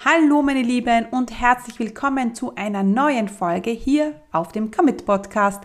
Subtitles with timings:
[0.00, 5.62] Hallo meine Lieben und herzlich willkommen zu einer neuen Folge hier auf dem Commit Podcast.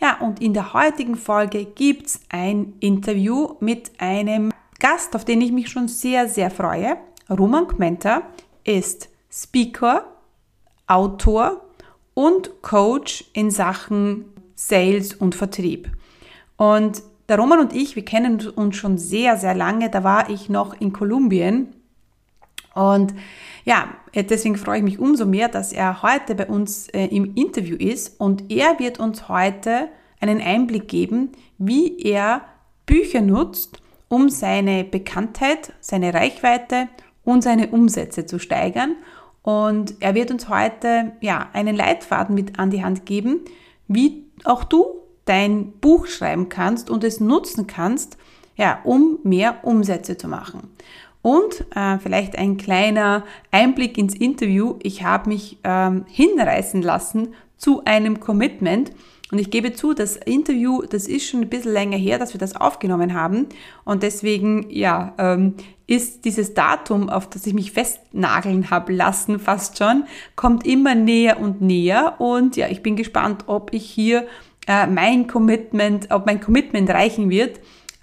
[0.00, 5.50] Ja, und in der heutigen Folge gibt's ein Interview mit einem Gast, auf den ich
[5.50, 6.96] mich schon sehr, sehr freue.
[7.28, 8.22] Roman Kmenter
[8.62, 10.06] ist Speaker,
[10.86, 11.64] Autor
[12.14, 15.90] und Coach in Sachen Sales und Vertrieb.
[16.56, 19.90] Und der Roman und ich, wir kennen uns schon sehr, sehr lange.
[19.90, 21.74] Da war ich noch in Kolumbien.
[22.74, 23.14] Und
[23.64, 27.76] ja, deswegen freue ich mich umso mehr, dass er heute bei uns äh, im Interview
[27.76, 29.88] ist und er wird uns heute
[30.20, 32.42] einen Einblick geben, wie er
[32.86, 36.88] Bücher nutzt, um seine Bekanntheit, seine Reichweite
[37.24, 38.96] und seine Umsätze zu steigern.
[39.42, 43.40] Und er wird uns heute ja einen Leitfaden mit an die Hand geben,
[43.88, 44.86] wie auch du
[45.24, 48.16] dein Buch schreiben kannst und es nutzen kannst,
[48.56, 50.70] ja, um mehr Umsätze zu machen.
[51.22, 54.76] Und äh, vielleicht ein kleiner Einblick ins Interview.
[54.82, 58.90] Ich habe mich ähm, hinreißen lassen zu einem Commitment.
[59.30, 62.38] Und ich gebe zu, das Interview, das ist schon ein bisschen länger her, dass wir
[62.38, 63.46] das aufgenommen haben.
[63.84, 65.54] Und deswegen, ja, ähm,
[65.86, 70.04] ist dieses Datum, auf das ich mich festnageln habe lassen, fast schon,
[70.36, 72.16] kommt immer näher und näher.
[72.18, 74.26] Und ja, ich bin gespannt, ob ich hier
[74.66, 77.60] äh, mein Commitment, ob mein Commitment reichen wird.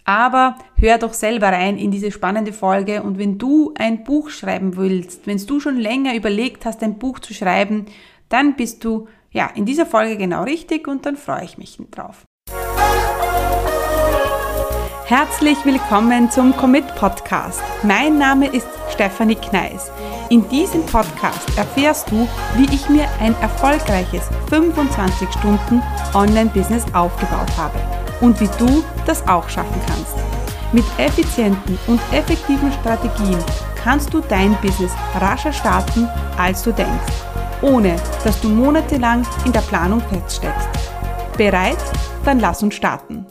[0.09, 4.75] Aber hör doch selber rein in diese spannende Folge und wenn du ein Buch schreiben
[4.75, 7.85] willst, wenn du schon länger überlegt hast, ein Buch zu schreiben,
[8.27, 12.25] dann bist du ja in dieser Folge genau richtig und dann freue ich mich drauf.
[15.05, 17.61] Herzlich willkommen zum Commit Podcast.
[17.83, 19.91] Mein Name ist Stefanie Kneis.
[20.31, 25.83] In diesem Podcast erfährst du, wie ich mir ein erfolgreiches 25 Stunden
[26.15, 27.79] Online-Business aufgebaut habe
[28.21, 30.15] und wie du das auch schaffen kannst.
[30.71, 33.39] Mit effizienten und effektiven Strategien
[33.75, 37.13] kannst du dein Business rascher starten, als du denkst,
[37.61, 40.69] ohne dass du monatelang in der Planung feststeckst.
[41.37, 41.77] Bereit?
[42.25, 43.25] Dann lass uns starten.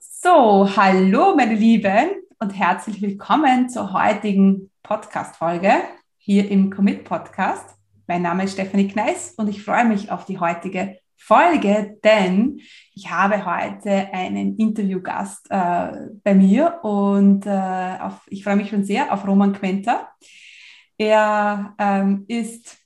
[0.00, 5.74] So, hallo meine Lieben und herzlich willkommen zur heutigen Podcast-Folge
[6.16, 7.76] hier im Commit Podcast.
[8.06, 12.60] Mein Name ist Stephanie Kneis und ich freue mich auf die heutige Folge, denn
[12.94, 18.84] ich habe heute einen Interviewgast äh, bei mir und äh, auf, ich freue mich schon
[18.84, 20.08] sehr auf Roman Quenter.
[20.98, 22.76] Er ähm, ist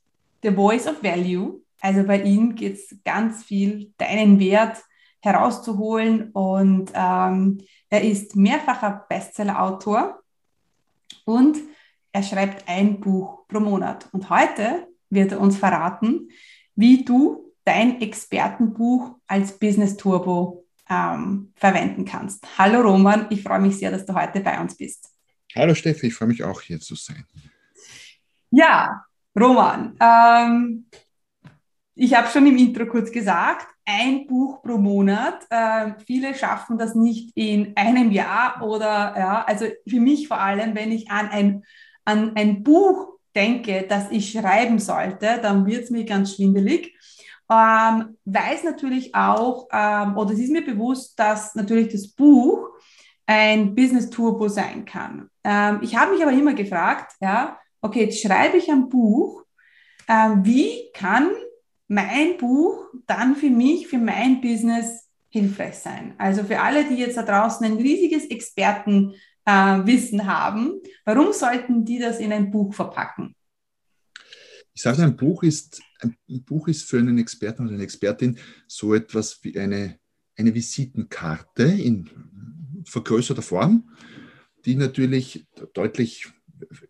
[0.43, 1.61] the Voice of Value.
[1.81, 4.79] Also bei ihm geht es ganz viel, deinen Wert
[5.21, 7.59] herauszuholen und ähm,
[7.91, 10.21] er ist mehrfacher Bestseller-Autor
[11.25, 11.59] und
[12.13, 14.09] er schreibt ein Buch pro Monat.
[14.13, 16.29] Und heute wird er uns verraten,
[16.75, 22.43] wie du dein Expertenbuch als Business Turbo ähm, verwenden kannst.
[22.57, 25.11] Hallo Roman, ich freue mich sehr, dass du heute bei uns bist.
[25.55, 27.27] Hallo Steffi, ich freue mich auch hier zu sein.
[28.51, 29.05] Ja,
[29.39, 30.87] Roman, ähm,
[31.95, 35.47] ich habe schon im Intro kurz gesagt, ein Buch pro Monat.
[35.51, 40.75] Äh, viele schaffen das nicht in einem Jahr oder ja, also für mich vor allem,
[40.75, 41.65] wenn ich an ein,
[42.07, 46.95] an ein Buch denke, das ich schreiben sollte, dann wird es mir ganz schwindelig
[47.51, 52.69] ähm, weiß natürlich auch, ähm, oder es ist mir bewusst, dass natürlich das Buch
[53.27, 55.29] ein Business Turbo sein kann.
[55.45, 59.45] Ähm, ich habe mich aber immer gefragt, ja, okay, jetzt schreibe ich ein Buch,
[60.09, 61.31] ähm, wie kann
[61.89, 66.15] mein Buch dann für mich, für mein Business hilfreich sein?
[66.19, 71.99] Also für alle, die jetzt da draußen ein riesiges Expertenwissen äh, haben, warum sollten die
[71.99, 73.35] das in ein Buch verpacken?
[74.75, 78.95] Ich sage, ein Buch ist, ein Buch ist für einen Experten oder eine Expertin so
[78.95, 79.99] etwas wie eine,
[80.37, 82.09] eine Visitenkarte in
[82.85, 83.91] vergrößerter Form,
[84.65, 86.29] die natürlich deutlich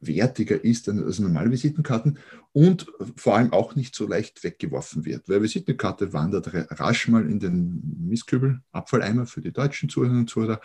[0.00, 2.18] wertiger ist als normale Visitenkarten
[2.52, 2.86] und
[3.16, 5.28] vor allem auch nicht so leicht weggeworfen wird.
[5.28, 10.60] Weil Visitenkarte wandert rasch mal in den Mistkübel, Abfalleimer für die deutschen Zuhörerinnen und Zuhörer.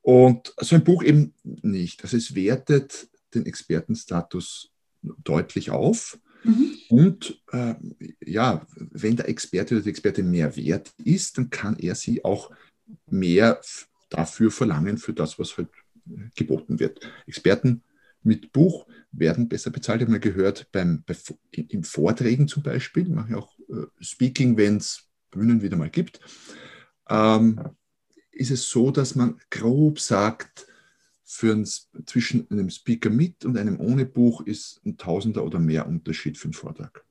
[0.00, 2.02] Und so ein Buch eben nicht.
[2.02, 4.70] Also es wertet den Expertenstatus
[5.02, 6.74] deutlich auf Mhm.
[6.88, 7.74] Und äh,
[8.24, 12.50] ja, wenn der Experte oder die Expertin mehr wert ist, dann kann er sie auch
[13.08, 13.60] mehr
[14.10, 15.68] dafür verlangen, für das, was halt
[16.10, 17.00] äh, geboten wird.
[17.26, 17.82] Experten
[18.22, 20.00] mit Buch werden besser bezahlt.
[20.00, 21.16] Ich habe mal gehört, beim, bei,
[21.52, 26.20] in Vorträgen zum Beispiel, ich mache auch äh, Speaking, wenn es Bühnen wieder mal gibt,
[27.08, 27.60] ähm,
[28.30, 30.66] ist es so, dass man grob sagt,
[31.32, 31.66] für ein,
[32.06, 36.44] zwischen einem Speaker mit und einem ohne Buch ist ein Tausender oder mehr Unterschied für
[36.44, 37.04] einen Vortrag.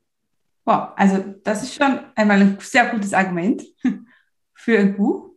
[0.64, 3.64] Wow, also das ist schon einmal ein sehr gutes Argument
[4.54, 5.32] für ein Buch.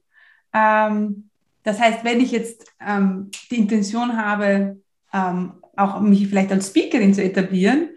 [0.53, 1.31] Ähm,
[1.63, 4.81] das heißt, wenn ich jetzt ähm, die Intention habe,
[5.13, 7.89] ähm, auch mich vielleicht als Speakerin zu etablieren,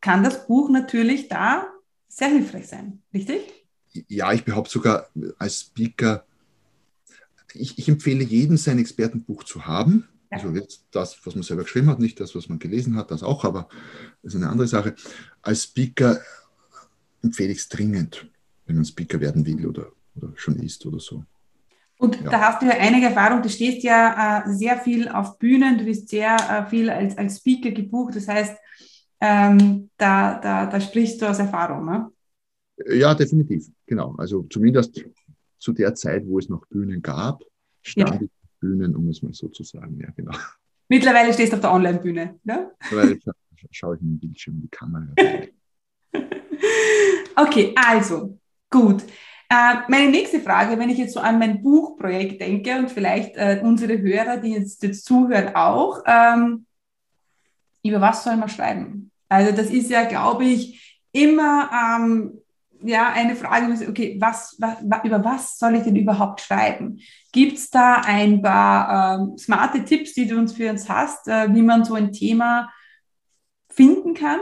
[0.00, 1.66] kann das Buch natürlich da
[2.08, 3.40] sehr hilfreich sein, richtig?
[3.92, 5.08] Ja, ich behaupte sogar
[5.38, 6.24] als Speaker,
[7.54, 10.08] ich, ich empfehle jedem sein Expertenbuch zu haben.
[10.30, 10.38] Ja.
[10.38, 13.22] Also jetzt das, was man selber geschrieben hat, nicht das, was man gelesen hat, das
[13.22, 13.68] auch, aber
[14.22, 14.94] das ist eine andere Sache.
[15.42, 16.20] Als Speaker
[17.22, 18.30] empfehle ich es dringend,
[18.66, 21.24] wenn man Speaker werden will oder, oder schon ist oder so.
[21.98, 22.30] Und ja.
[22.30, 23.42] da hast du ja einige Erfahrung.
[23.42, 27.38] Du stehst ja äh, sehr viel auf Bühnen, du bist sehr äh, viel als, als
[27.38, 28.14] Speaker gebucht.
[28.14, 28.56] Das heißt,
[29.20, 32.10] ähm, da, da, da sprichst du aus Erfahrung, ne?
[32.86, 34.14] Ja, definitiv, genau.
[34.16, 35.04] Also zumindest
[35.58, 37.42] zu der Zeit, wo es noch Bühnen gab,
[37.82, 38.28] stand ja.
[38.60, 40.36] Bühnen, um es mal so zu sagen, ja, genau.
[40.88, 42.72] Mittlerweile stehst du auf der Online-Bühne, ne?
[42.90, 43.32] Weil scha
[43.70, 45.08] schaue ich in den Bildschirm, die Kamera.
[47.36, 48.38] okay, also,
[48.70, 49.02] gut.
[49.50, 53.60] Äh, meine nächste Frage, wenn ich jetzt so an mein Buchprojekt denke und vielleicht äh,
[53.62, 56.66] unsere Hörer, die jetzt, jetzt zuhören, auch, ähm,
[57.82, 59.10] über was soll man schreiben?
[59.28, 62.37] Also das ist ja, glaube ich, immer ähm,
[62.82, 67.00] ja, eine Frage, okay, was, was, über was soll ich denn überhaupt schreiben?
[67.32, 71.52] Gibt es da ein paar ähm, smarte Tipps, die du uns für uns hast, äh,
[71.54, 72.72] wie man so ein Thema
[73.68, 74.40] finden kann?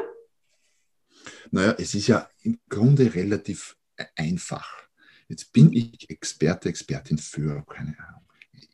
[1.50, 3.76] Naja, es ist ja im Grunde relativ
[4.16, 4.86] einfach.
[5.28, 8.22] Jetzt bin ich Experte, Expertin für, keine Ahnung,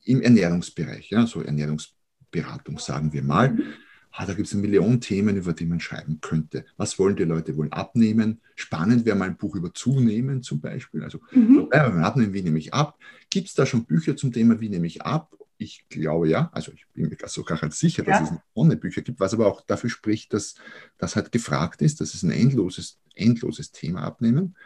[0.05, 3.50] im Ernährungsbereich, ja, so Ernährungsberatung, sagen wir mal.
[3.50, 3.75] Mhm.
[4.14, 6.67] Ah, da gibt es eine Million Themen, über die man schreiben könnte.
[6.76, 7.56] Was wollen die Leute?
[7.56, 8.41] Wollen abnehmen?
[8.55, 11.03] Spannend wäre mal ein Buch über Zunehmen zum Beispiel.
[11.03, 11.69] Also mhm.
[11.70, 12.99] äh, abnehmen, wie nehme ich ab?
[13.31, 15.35] Gibt es da schon Bücher zum Thema, wie nehme ich ab?
[15.56, 18.37] Ich glaube ja, also ich bin mir sogar ganz sicher, dass ja.
[18.37, 20.56] es ohne Bücher gibt, was aber auch dafür spricht, dass
[20.99, 24.56] das halt gefragt ist, dass es ein endloses, endloses Thema abnehmen.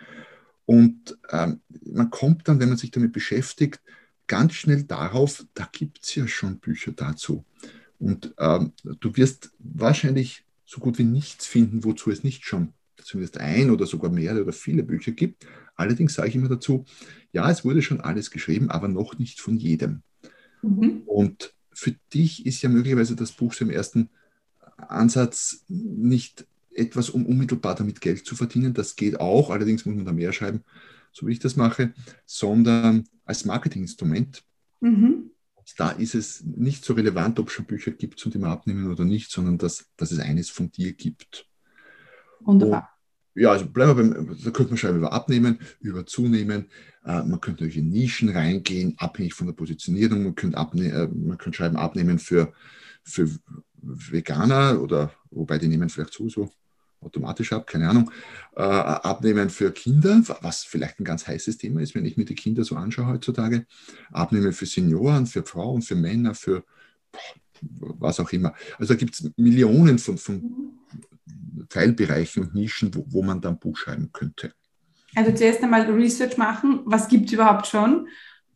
[0.65, 3.81] Und ähm, man kommt dann, wenn man sich damit beschäftigt,
[4.27, 7.45] ganz schnell darauf, da gibt es ja schon Bücher dazu.
[7.99, 12.73] Und ähm, du wirst wahrscheinlich so gut wie nichts finden, wozu es nicht schon
[13.03, 15.47] zumindest ein oder sogar mehrere oder viele Bücher gibt.
[15.77, 16.85] Allerdings sage ich immer dazu,
[17.33, 20.03] ja, es wurde schon alles geschrieben, aber noch nicht von jedem.
[20.63, 21.03] Mhm.
[21.07, 24.09] Und für dich ist ja möglicherweise das Buch so im ersten
[24.77, 28.75] Ansatz nicht etwas, um unmittelbar damit Geld zu verdienen.
[28.75, 30.63] Das geht auch, allerdings muss man da mehr schreiben,
[31.13, 31.95] so wie ich das mache,
[32.25, 34.43] sondern als Marketinginstrument.
[34.81, 35.31] Mhm.
[35.75, 39.05] Da ist es nicht so relevant, ob es schon Bücher gibt zum Thema Abnehmen oder
[39.05, 41.49] nicht, sondern dass, dass es eines von dir gibt.
[42.41, 42.89] Wunderbar.
[43.35, 46.71] Und, ja, also bleiben wir beim, da könnte man schreiben über Abnehmen, über Zunehmen.
[47.05, 50.23] Äh, man könnte natürlich in Nischen reingehen, abhängig von der Positionierung.
[50.23, 52.53] Man könnte, abne äh, man könnte schreiben, Abnehmen für,
[53.03, 53.29] für
[53.83, 56.51] Veganer oder, wobei die nehmen vielleicht zu, so
[57.07, 58.11] automatisch ab, keine Ahnung,
[58.57, 62.35] äh, Abnehmen für Kinder, was vielleicht ein ganz heißes Thema ist, wenn ich mir die
[62.35, 63.67] Kinder so anschaue heutzutage.
[64.13, 66.65] Abnehmen für Senioren, für Frauen, für Männer, für
[67.81, 68.55] was auch immer.
[68.79, 70.43] Also da gibt es Millionen von, von
[71.69, 74.53] Teilbereichen und Nischen, wo, wo man dann Buch schreiben könnte.
[75.15, 78.09] Also zuerst einmal Research machen, was gibt es überhaupt schon?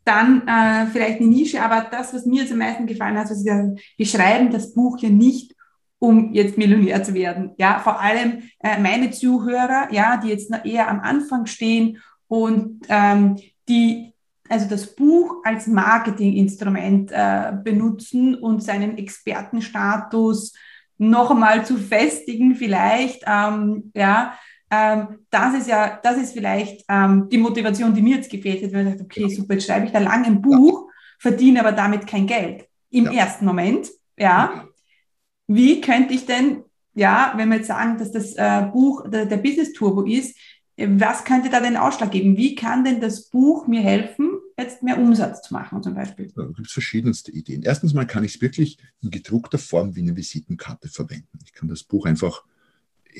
[0.03, 3.45] Dann äh, vielleicht eine Nische, aber das, was mir jetzt am meisten gefallen hat, ist,
[3.45, 5.55] wir schreiben das Buch ja nicht,
[6.01, 7.51] um jetzt Millionär zu werden.
[7.57, 13.37] Ja, vor allem äh, meine Zuhörer, ja, die jetzt eher am Anfang stehen und ähm,
[13.69, 14.11] die
[14.49, 20.53] also das Buch als Marketinginstrument äh, benutzen und seinen Expertenstatus
[20.97, 24.33] noch einmal zu festigen, vielleicht, ähm, ja,
[24.69, 28.71] ähm, das ist ja, das ist vielleicht ähm, die Motivation, die mir jetzt gefehlt hat,
[28.73, 30.89] wenn ich dachte, okay, super, jetzt schreibe ich da lange ein Buch,
[31.19, 32.65] verdiene aber damit kein Geld.
[32.89, 33.11] Im ja.
[33.13, 34.65] ersten Moment, ja.
[35.55, 39.37] Wie könnte ich denn, ja, wenn wir jetzt sagen, dass das äh, Buch der, der
[39.37, 40.35] Business Turbo ist,
[40.77, 42.37] was könnte da den Ausschlag geben?
[42.37, 46.31] Wie kann denn das Buch mir helfen, jetzt mehr Umsatz zu machen zum Beispiel?
[46.35, 47.63] Da gibt es verschiedenste Ideen.
[47.63, 51.39] Erstens mal kann ich es wirklich in gedruckter Form wie eine Visitenkarte verwenden.
[51.43, 52.43] Ich kann das Buch einfach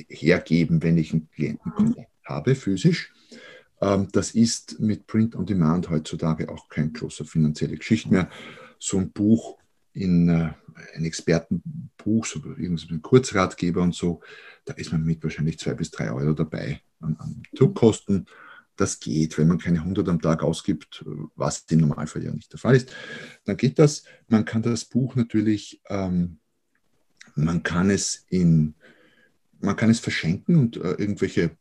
[0.08, 1.96] hergeben, wenn ich einen Klienten mhm.
[2.26, 3.14] habe, physisch.
[3.82, 8.30] Ähm, das ist mit Print on Demand heutzutage auch kein großer finanzielle Geschichte mehr.
[8.80, 9.58] So ein Buch
[9.94, 10.52] in äh,
[10.96, 14.22] ein Expertenbuch, so ein Kurzratgeber und so,
[14.66, 18.28] da ist man mit wahrscheinlich zwei bis drei Euro dabei an, an Druckkosten.
[18.76, 22.60] Das geht, wenn man keine 100 am Tag ausgibt, was im Normalfall ja nicht der
[22.60, 22.94] Fall ist.
[23.44, 24.04] Dann geht das.
[24.28, 26.40] Man kann das Buch natürlich, ähm,
[27.36, 28.76] man kann es in,
[29.60, 31.58] man kann es verschenken und äh, irgendwelche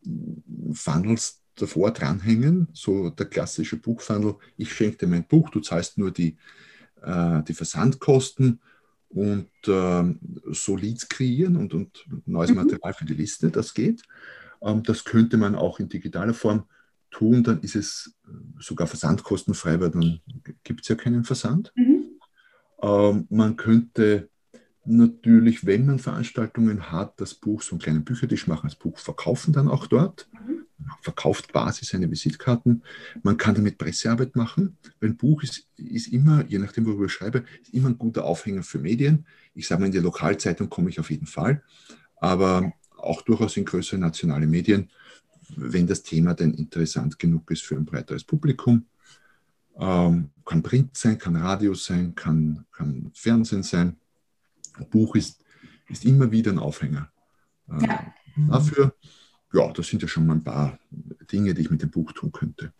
[0.72, 4.36] Funnels davor dranhängen, so der klassische Buchfunnel.
[4.56, 6.36] Ich schenke dir mein Buch, du zahlst nur die,
[7.02, 8.60] äh, die Versandkosten
[9.10, 12.56] und ähm, so Leads kreieren und, und neues mhm.
[12.56, 14.02] Material für die Liste, das geht.
[14.62, 16.64] Ähm, das könnte man auch in digitaler Form
[17.10, 20.20] tun, dann ist es äh, sogar versandkostenfrei, weil dann
[20.62, 21.72] gibt es ja keinen Versand.
[21.74, 22.04] Mhm.
[22.82, 24.28] Ähm, man könnte
[24.84, 29.52] natürlich, wenn man Veranstaltungen hat, das Buch, so einen kleinen Büchertisch machen, das Buch verkaufen
[29.52, 30.28] dann auch dort.
[30.32, 30.59] Mhm.
[31.02, 32.82] Verkauft quasi seine Visitkarten.
[33.22, 34.76] Man kann damit Pressearbeit machen.
[35.00, 38.62] Ein Buch ist, ist immer, je nachdem, worüber ich schreibe, ist immer ein guter Aufhänger
[38.62, 39.26] für Medien.
[39.54, 41.62] Ich sage mal, in die Lokalzeitung komme ich auf jeden Fall,
[42.16, 44.90] aber auch durchaus in größere nationale Medien,
[45.56, 48.86] wenn das Thema denn interessant genug ist für ein breiteres Publikum.
[49.78, 53.96] Ähm, kann Print sein, kann Radio sein, kann, kann Fernsehen sein.
[54.90, 55.42] Buch ist,
[55.88, 57.10] ist immer wieder ein Aufhänger.
[57.68, 58.14] Äh, ja.
[58.48, 58.94] Dafür,
[59.52, 60.78] ja, das sind ja schon mal ein paar
[61.30, 62.72] Dinge, die ich mit dem Buch tun könnte.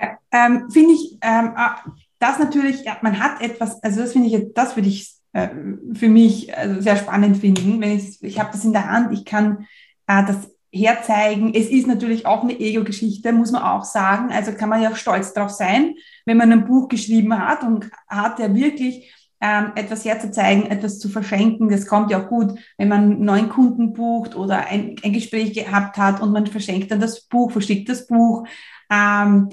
[0.00, 1.80] Ja, ähm, finde ich, ähm, ah,
[2.18, 5.48] das natürlich, ja, man hat etwas, also das finde ich, das würde ich äh,
[5.94, 7.80] für mich also sehr spannend finden.
[7.80, 9.66] Wenn ich, habe das in der Hand, ich kann
[10.06, 11.54] äh, das herzeigen.
[11.54, 14.30] Es ist natürlich auch eine Ego-Geschichte, muss man auch sagen.
[14.30, 15.94] Also kann man ja auch stolz drauf sein,
[16.26, 21.08] wenn man ein Buch geschrieben hat und hat ja wirklich ähm, etwas herzuzeigen, etwas zu
[21.08, 21.68] verschenken.
[21.68, 25.52] Das kommt ja auch gut, wenn man einen neuen Kunden bucht oder ein, ein Gespräch
[25.54, 28.46] gehabt hat und man verschenkt dann das Buch, verschickt das Buch.
[28.90, 29.48] Ähm,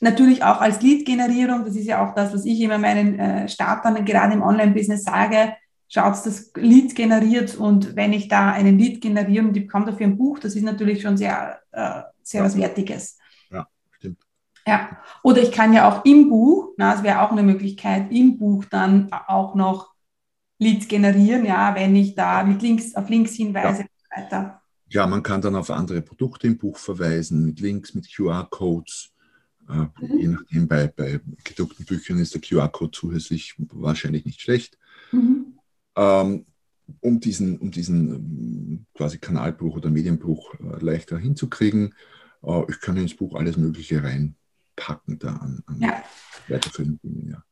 [0.00, 4.04] natürlich auch als Lead-Generierung, das ist ja auch das, was ich immer meinen äh, Startern
[4.04, 5.54] gerade im Online-Business sage,
[5.88, 10.06] schaut, das Lead generiert und wenn ich da einen Lead generiere und die bekomme dafür
[10.06, 13.19] ein Buch, das ist natürlich schon sehr, äh, sehr was Wertiges.
[14.66, 18.38] Ja, oder ich kann ja auch im Buch, na, das wäre auch eine Möglichkeit, im
[18.38, 19.94] Buch dann auch noch
[20.58, 23.84] Leads generieren, ja, wenn ich da mit Links auf Links hinweise ja.
[23.84, 24.62] und so weiter.
[24.88, 29.10] Ja, man kann dann auf andere Produkte im Buch verweisen, mit Links, mit QR-Codes.
[29.68, 30.18] Äh, mhm.
[30.18, 34.78] Je nachdem, bei, bei gedruckten Büchern ist der QR-Code zusätzlich wahrscheinlich nicht schlecht.
[35.12, 35.58] Mhm.
[35.96, 36.46] Ähm,
[37.00, 41.94] um diesen, um diesen ähm, quasi Kanalbruch oder Medienbruch äh, leichter hinzukriegen,
[42.42, 44.34] äh, ich kann ins Buch alles Mögliche rein
[44.80, 46.02] packen da an, an ja.
[46.48, 47.42] weiterführenden Dingen, ja.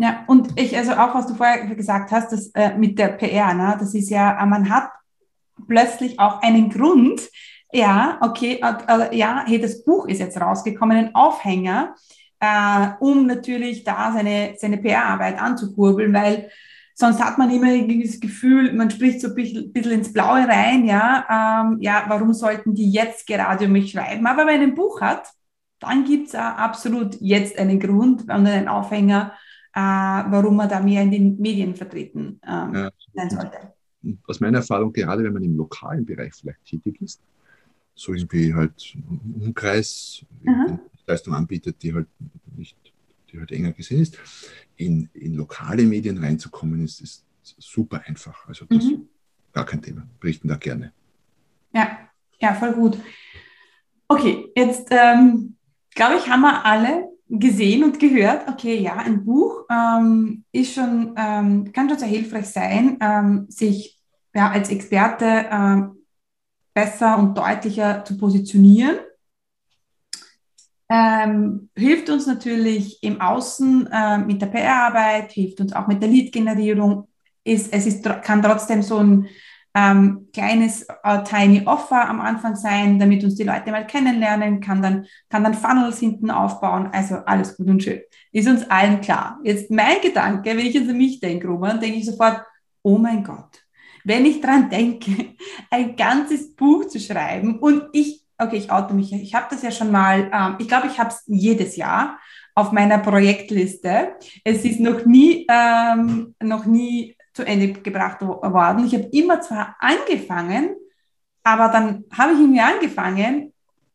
[0.00, 3.52] Ja, und ich, also auch was du vorher gesagt hast, das äh, mit der PR,
[3.52, 4.90] ne, das ist ja, äh, man hat
[5.66, 7.20] plötzlich auch einen Grund,
[7.72, 11.96] ja, okay, äh, ja, hey, das Buch ist jetzt rausgekommen, ein Aufhänger,
[12.38, 16.48] äh, um natürlich da seine, seine PR-Arbeit anzukurbeln, weil
[16.94, 20.84] sonst hat man immer das Gefühl, man spricht so ein bisschen, bisschen ins Blaue rein,
[20.84, 24.24] ja, ähm, ja, warum sollten die jetzt gerade um mich schreiben?
[24.28, 25.28] Aber wenn ein Buch hat,
[25.80, 29.32] dann gibt es absolut jetzt einen Grund und einen Aufhänger,
[29.74, 33.72] äh, warum man da mehr in den Medien vertreten ähm, sein sollte.
[34.26, 37.20] Aus meiner Erfahrung, gerade wenn man im lokalen Bereich vielleicht tätig ist,
[37.94, 38.96] so irgendwie halt
[39.40, 40.24] Umkreis,
[41.06, 42.06] Leistung anbietet, die halt
[42.56, 42.76] nicht,
[43.30, 44.18] die halt enger gesehen ist,
[44.76, 47.24] in, in lokale Medien reinzukommen, ist, ist
[47.58, 48.46] super einfach.
[48.46, 49.08] Also das mhm.
[49.52, 50.06] gar kein Thema.
[50.20, 50.92] Berichten da gerne.
[51.72, 51.98] Ja,
[52.40, 52.98] ja, voll gut.
[54.06, 55.56] Okay, jetzt ähm,
[55.98, 61.14] glaube ich, haben wir alle gesehen und gehört, okay, ja, ein Buch ähm, ist schon,
[61.18, 63.98] ähm, kann schon sehr hilfreich sein, ähm, sich
[64.32, 65.96] ja, als Experte ähm,
[66.72, 68.98] besser und deutlicher zu positionieren.
[70.88, 76.08] Ähm, hilft uns natürlich im Außen äh, mit der PR-Arbeit, hilft uns auch mit der
[76.08, 77.08] Lead-Generierung.
[77.42, 79.26] Ist, es ist, kann trotzdem so ein
[79.78, 84.82] ähm, kleines äh, Tiny Offer am Anfang sein, damit uns die Leute mal kennenlernen, kann
[84.82, 86.88] dann, kann dann Funnels hinten aufbauen.
[86.92, 88.00] Also alles gut und schön.
[88.32, 89.38] Ist uns allen klar.
[89.44, 92.42] Jetzt mein Gedanke, wenn ich jetzt an mich denke, Roman, denke ich sofort,
[92.82, 93.62] oh mein Gott,
[94.04, 95.36] wenn ich dran denke,
[95.70, 99.70] ein ganzes Buch zu schreiben und ich, okay, ich oute mich, ich habe das ja
[99.70, 102.18] schon mal, ähm, ich glaube, ich habe es jedes Jahr
[102.54, 104.16] auf meiner Projektliste.
[104.42, 108.84] Es ist noch nie, ähm, noch nie zu Ende gebracht worden.
[108.84, 110.74] Ich habe immer zwar angefangen,
[111.44, 113.52] aber dann habe ich irgendwie angefangen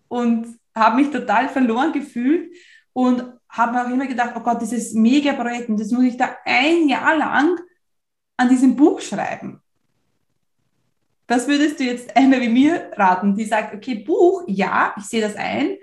[0.08, 2.56] und habe mich total verloren gefühlt
[2.94, 6.38] und habe mir auch immer gedacht, oh Gott, dieses Mega-Projekt und das muss ich da
[6.46, 7.60] ein Jahr lang
[8.38, 9.62] an diesem Buch schreiben.
[11.28, 15.22] Was würdest du jetzt einer wie mir raten, die sagt, okay, Buch, ja, ich sehe
[15.22, 15.76] das ein,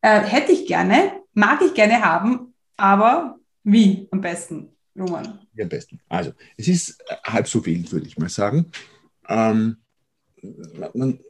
[0.00, 5.40] äh, hätte ich gerne, mag ich gerne haben, aber wie am besten, Roman?
[5.62, 6.00] Am besten.
[6.08, 8.66] Also, es ist halb so wild, würde ich mal sagen.
[9.28, 9.76] Ähm,
[10.94, 11.20] man,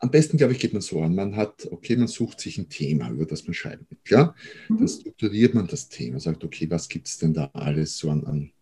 [0.00, 1.14] am besten, glaube ich, geht man so an.
[1.14, 3.98] Man hat, okay, man sucht sich ein Thema, über das man schreiben will.
[4.06, 4.34] Ja?
[4.68, 4.78] Mhm.
[4.78, 8.24] Dann strukturiert man das Thema, sagt, okay, was gibt es denn da alles so an,
[8.24, 8.52] an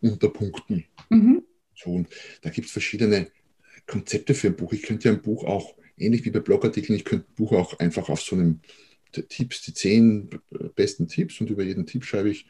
[0.00, 0.84] Unterpunkten?
[1.10, 1.42] Mhm.
[1.74, 2.08] So, und
[2.42, 3.28] da gibt es verschiedene
[3.86, 4.72] Konzepte für ein Buch.
[4.72, 7.78] Ich könnte ja ein Buch auch, ähnlich wie bei Blogartikeln, ich könnte ein Buch auch
[7.78, 8.60] einfach auf so einem
[9.12, 10.28] Tipps, die zehn
[10.74, 12.46] besten Tipps und über jeden Tipp schreibe ich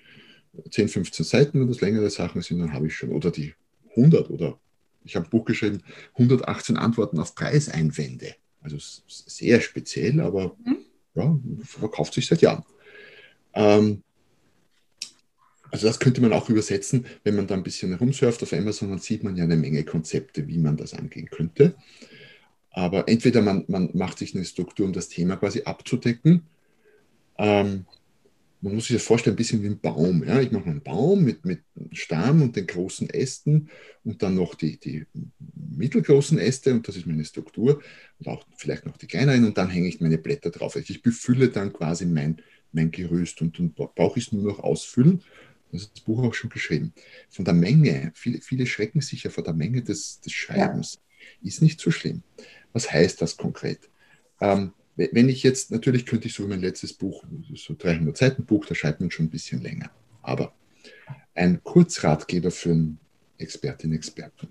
[0.71, 3.55] 10, 15 Seiten, wenn das längere Sachen sind, dann habe ich schon, oder die
[3.97, 4.59] 100 oder
[5.05, 5.83] ich habe ein Buch geschrieben,
[6.15, 8.35] 118 Antworten auf Preiseinwände.
[8.61, 10.79] Also sehr speziell, aber mhm.
[11.15, 12.65] ja, verkauft sich seit Jahren.
[13.55, 14.03] Ähm,
[15.71, 18.99] Also das könnte man auch übersetzen, wenn man da ein bisschen herumsurft auf Amazon, dann
[19.01, 21.75] sieht man ja eine Menge Konzepte, wie man das angehen könnte.
[22.71, 26.43] Aber entweder man, man macht sich eine Struktur, um das Thema quasi abzudecken.
[27.37, 27.87] Ähm,
[28.61, 30.25] man muss sich das vorstellen, ein bisschen wie ein Baum.
[30.25, 30.41] Ja?
[30.41, 31.63] Ich mache einen Baum mit, mit
[31.93, 33.71] Stamm und den großen Ästen
[34.05, 35.07] und dann noch die, die
[35.55, 37.81] mittelgroßen Äste und das ist meine Struktur
[38.19, 40.75] und auch vielleicht noch die kleineren und dann hänge ich meine Blätter drauf.
[40.77, 44.59] Also ich befülle dann quasi mein, mein Gerüst und dann brauche ich es nur noch
[44.59, 45.23] ausfüllen.
[45.71, 46.93] Das ist das Buch auch schon geschrieben.
[47.29, 50.95] Von der Menge, viele, viele schrecken sich ja vor der Menge des, des Schreibens.
[50.95, 51.49] Ja.
[51.49, 52.23] Ist nicht so schlimm.
[52.73, 53.81] Was heißt das konkret?
[54.41, 57.23] Ähm, wenn ich jetzt, natürlich könnte ich so mein letztes Buch,
[57.55, 59.91] so 300 Seiten Buch, da schreibt man schon ein bisschen länger.
[60.23, 60.55] Aber
[61.35, 62.99] ein Kurzratgeber für einen
[63.39, 64.49] Expertin, Experten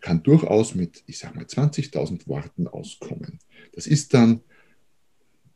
[0.00, 3.38] kann durchaus mit, ich sage mal, 20.000 Worten auskommen.
[3.72, 4.42] Das ist dann,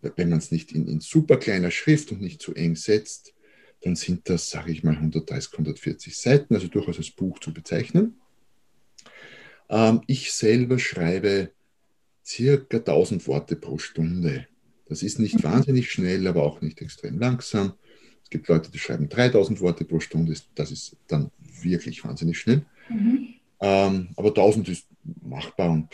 [0.00, 3.34] wenn man es nicht in, in super kleiner Schrift und nicht zu eng setzt,
[3.82, 8.18] dann sind das, sage ich mal, 130, 140 Seiten, also durchaus als Buch zu bezeichnen.
[9.68, 11.50] Ähm, ich selber schreibe
[12.24, 14.46] circa 1000 Worte pro Stunde.
[14.86, 15.44] Das ist nicht mhm.
[15.44, 17.74] wahnsinnig schnell, aber auch nicht extrem langsam.
[18.22, 20.34] Es gibt Leute, die schreiben 3000 Worte pro Stunde.
[20.54, 21.30] Das ist dann
[21.62, 22.64] wirklich wahnsinnig schnell.
[22.88, 23.34] Mhm.
[23.60, 24.86] Ähm, aber 1000 ist
[25.22, 25.88] machbar und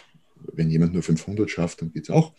[0.53, 2.33] wenn jemand nur 500 schafft, dann geht es auch.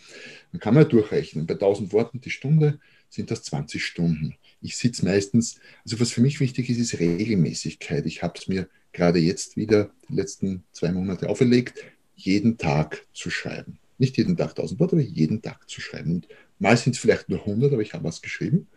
[0.52, 1.46] Dann kann man ja durchrechnen.
[1.46, 2.80] Bei 1000 Worten die Stunde
[3.10, 4.36] sind das 20 Stunden.
[4.62, 8.06] Ich sitze meistens, also was für mich wichtig ist, ist Regelmäßigkeit.
[8.06, 11.84] Ich habe es mir gerade jetzt wieder die letzten zwei Monate auferlegt,
[12.16, 13.80] jeden Tag zu schreiben.
[14.02, 16.16] Nicht jeden Tag 1000 Worte, aber jeden Tag zu schreiben.
[16.16, 16.28] Und
[16.58, 18.68] mal sind es vielleicht nur 100, aber ich habe was geschrieben.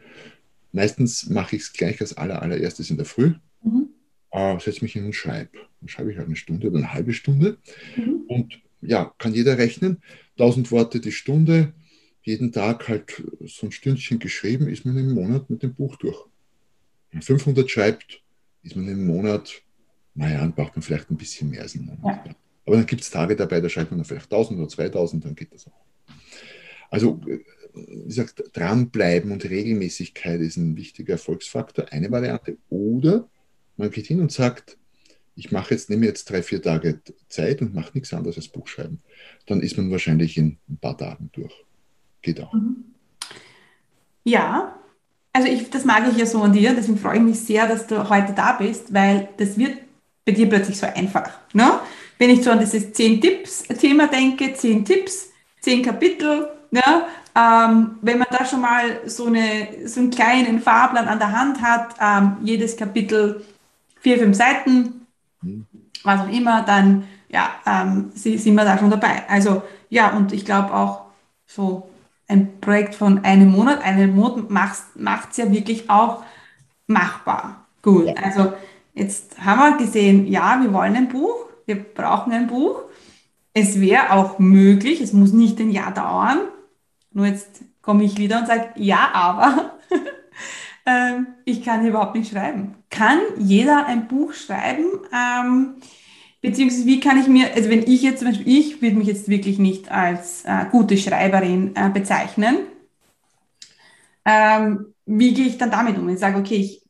[0.71, 3.33] Meistens mache ich es gleich als aller, allererstes in der Früh.
[3.63, 3.89] Mhm.
[4.33, 5.57] Äh, setze mich hin und schreibe.
[5.81, 7.57] Dann schreibe ich halt eine Stunde oder eine halbe Stunde.
[7.97, 8.25] Mhm.
[8.29, 10.03] Und ja, kann jeder rechnen.
[10.39, 11.73] 1000 Worte die Stunde,
[12.21, 16.19] jeden Tag halt so ein Stündchen geschrieben, ist man im Monat mit dem Buch durch.
[17.11, 18.23] Wenn man 500 schreibt,
[18.63, 19.63] ist man im Monat,
[20.15, 22.27] naja, dann braucht man vielleicht ein bisschen mehr als im Monat.
[22.27, 22.35] Ja.
[22.67, 25.35] Aber dann gibt es Tage dabei, da schreibt man dann vielleicht 1000 oder 2000, dann
[25.35, 25.85] geht das auch.
[26.91, 27.21] Also,
[27.75, 32.57] wie gesagt, dranbleiben und Regelmäßigkeit ist ein wichtiger Erfolgsfaktor, eine Variante.
[32.71, 33.29] Oder
[33.77, 34.79] man geht hin und sagt,
[35.37, 38.69] ich mache jetzt, nehme jetzt drei, vier Tage Zeit und mache nichts anderes als Buch
[38.69, 39.01] schreiben.
[39.47, 41.53] Dann ist man wahrscheinlich in ein paar Tagen durch.
[42.23, 42.53] Geht auch.
[42.53, 42.85] Mhm.
[44.23, 44.81] Ja,
[45.33, 47.89] also ich, das mag ich ja so an dir, deswegen freue ich mich sehr, dass
[47.89, 49.77] du heute da bist, weil das wird
[50.25, 51.31] bei dir plötzlich so einfach.
[51.53, 51.81] Ne?
[52.19, 57.07] Wenn ich so an dieses 10-Tipps-Thema denke, 10 Tipps, 10 Kapitel, ja,
[57.37, 61.61] ähm, wenn man da schon mal so, eine, so einen kleinen Fahrplan an der Hand
[61.61, 63.45] hat, ähm, jedes Kapitel
[64.01, 65.07] vier, fünf Seiten,
[65.43, 65.67] mhm.
[66.05, 69.29] was auch immer, dann ja, ähm, sind wir da schon dabei.
[69.29, 71.07] Also ja, und ich glaube auch
[71.47, 71.91] so
[72.29, 76.23] ein Projekt von einem Monat, einen Monat macht es ja wirklich auch
[76.87, 77.65] machbar.
[77.83, 78.15] Gut, ja.
[78.23, 78.53] also
[78.95, 82.83] jetzt haben wir gesehen, ja, wir wollen ein Buch, wir brauchen ein Buch.
[83.53, 86.41] Es wäre auch möglich, es muss nicht ein Jahr dauern.
[87.13, 89.79] Nur jetzt komme ich wieder und sage, ja, aber
[90.87, 92.77] ähm, ich kann überhaupt nicht schreiben.
[92.91, 94.87] Kann jeder ein Buch schreiben?
[95.13, 95.77] Ähm,
[96.41, 99.29] beziehungsweise wie kann ich mir, also wenn ich jetzt zum Beispiel, ich würde mich jetzt
[99.29, 102.57] wirklich nicht als äh, gute Schreiberin äh, bezeichnen.
[104.25, 106.09] Ähm, wie gehe ich dann damit um?
[106.09, 106.84] Ich sage, okay, ich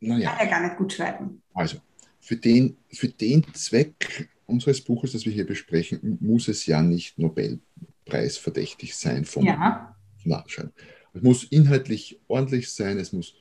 [0.00, 0.30] naja.
[0.30, 1.42] kann ja gar nicht gut schreiben.
[1.54, 1.78] Also,
[2.20, 7.18] für den, für den Zweck unseres Buches, das wir hier besprechen, muss es ja nicht
[7.18, 9.96] Nobelpreisverdächtig sein vom ja.
[10.24, 10.72] Nachschreiben.
[11.12, 13.34] Es muss inhaltlich ordentlich sein, es muss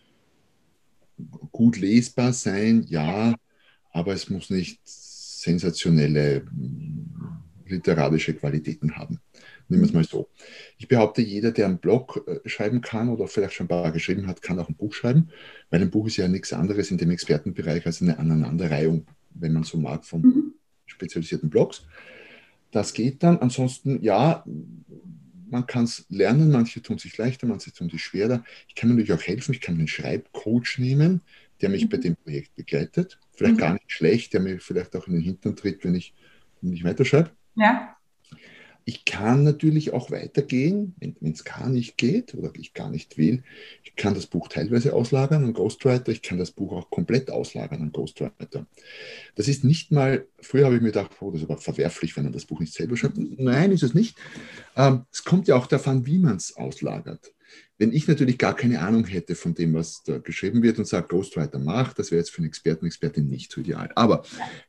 [1.52, 3.36] gut lesbar sein, ja,
[3.91, 6.45] aber es muss nicht sensationelle
[7.65, 9.19] literarische Qualitäten haben.
[9.69, 10.27] Nehmen wir es mal so.
[10.77, 14.27] Ich behaupte, jeder, der einen Blog äh, schreiben kann oder vielleicht schon ein paar geschrieben
[14.27, 15.29] hat, kann auch ein Buch schreiben,
[15.69, 19.63] weil ein Buch ist ja nichts anderes in dem Expertenbereich als eine Aneinanderreihung, wenn man
[19.63, 20.53] so mag, von mhm.
[20.88, 21.86] spezialisierten Blogs.
[22.71, 23.38] Das geht dann.
[23.38, 24.43] Ansonsten, ja,
[25.49, 28.43] man kann es lernen, manche tun sich leichter, manche tun sich schwerer.
[28.67, 31.21] Ich kann mir natürlich auch helfen, ich kann einen Schreibcoach nehmen,
[31.62, 31.89] der mich mhm.
[31.89, 33.19] bei dem Projekt begleitet.
[33.34, 33.60] Vielleicht mhm.
[33.60, 36.13] gar nicht schlecht, der mir vielleicht auch in den Hintern tritt, wenn ich,
[36.62, 37.32] ich weiterschreibe.
[37.55, 37.95] Ja.
[38.89, 43.43] Ich kann natürlich auch weitergehen, wenn es gar nicht geht oder ich gar nicht will.
[43.84, 47.84] Ich kann das Buch teilweise auslagern an Ghostwriter, ich kann das Buch auch komplett auslagern
[47.84, 48.65] an Ghostwriter.
[49.36, 52.23] Das ist nicht mal, früher habe ich mir gedacht, oh, das ist aber verwerflich, wenn
[52.23, 53.15] man das Buch nicht selber schreibt.
[53.15, 54.17] Nein, ist es nicht.
[54.75, 57.32] Ähm, es kommt ja auch davon, wie man es auslagert.
[57.78, 61.10] Wenn ich natürlich gar keine Ahnung hätte von dem, was da geschrieben wird und sage,
[61.10, 63.91] Ghostwriter macht, das wäre jetzt für einen Experten, Expertin nicht so ideal.
[63.93, 64.23] Aber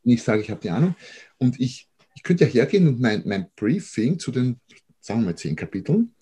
[0.05, 0.95] wenn ich sage, ich habe die Ahnung
[1.39, 4.61] und ich ich könnte ja hergehen und mein, mein Briefing zu den,
[5.01, 6.15] sagen wir mal, zehn Kapiteln,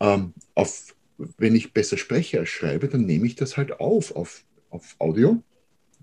[0.00, 4.44] ähm, auf, wenn ich besser spreche als schreibe, dann nehme ich das halt auf, auf
[4.70, 5.42] auf Audio,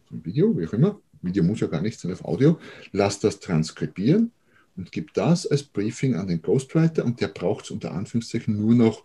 [0.10, 1.02] Video, wie auch immer.
[1.22, 2.60] Video muss ja gar nicht sein, auf Audio.
[2.92, 4.32] Lass das transkribieren
[4.76, 8.76] und gib das als Briefing an den Ghostwriter und der braucht es unter Anführungszeichen nur
[8.76, 9.04] noch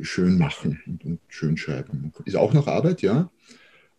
[0.00, 2.12] schön machen und, und schön schreiben.
[2.24, 3.30] Ist auch noch Arbeit, ja.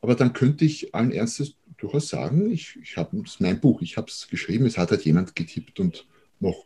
[0.01, 3.97] Aber dann könnte ich allen Ernstes durchaus sagen, ich, ich habe es mein Buch, ich
[3.97, 6.05] habe es geschrieben, es hat halt jemand getippt und
[6.39, 6.65] noch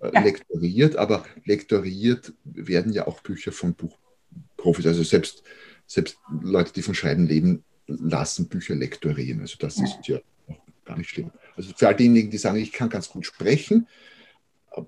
[0.00, 0.20] äh, ja.
[0.20, 4.86] lektoriert, aber lektoriert werden ja auch Bücher von Buchprofis.
[4.86, 5.42] Also selbst,
[5.86, 9.40] selbst Leute, die von Schreiben leben, lassen Bücher lektorieren.
[9.40, 9.84] Also das ja.
[9.84, 11.30] ist ja auch gar nicht schlimm.
[11.56, 13.88] Also für all diejenigen, die sagen, ich kann ganz gut sprechen,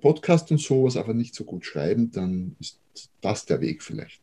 [0.01, 2.79] Podcast und sowas, aber nicht so gut schreiben, dann ist
[3.21, 4.21] das der Weg vielleicht.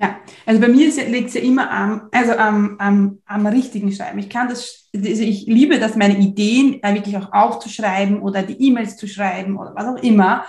[0.00, 4.20] Ja, also bei mir liegt es ja immer am, also am, am, am richtigen Schreiben.
[4.20, 8.62] Ich kann das, also ich liebe das, meine Ideen äh, wirklich auch aufzuschreiben oder die
[8.68, 10.44] E-Mails zu schreiben oder was auch immer.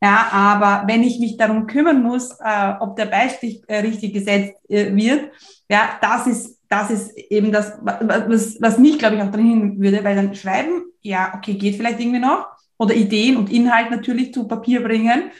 [0.00, 4.54] Ja, aber wenn ich mich darum kümmern muss, äh, ob der Beistich äh, richtig gesetzt
[4.68, 5.30] äh, wird,
[5.68, 10.02] ja, das ist, das ist eben das, was, was mich, glaube ich, auch drin würde,
[10.04, 12.46] weil dann schreiben, ja, okay, geht vielleicht irgendwie noch,
[12.78, 15.30] oder Ideen und Inhalt natürlich zu Papier bringen,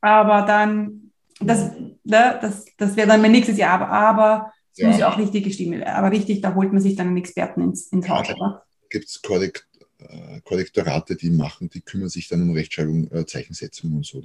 [0.00, 1.09] aber dann
[1.40, 1.72] das,
[2.04, 4.88] ne, das, das wäre dann mein nächstes Jahr, aber, aber es ja.
[4.88, 5.94] muss ja auch richtig gestimmt werden.
[5.94, 8.28] Aber richtig, da holt man sich dann einen Experten ins, ins Haus.
[8.28, 9.66] Ja, Gibt es Korrekt,
[9.98, 14.22] äh, Korrektorate, die machen, die kümmern sich dann um Rechtschreibung, äh, Zeichensetzung und so.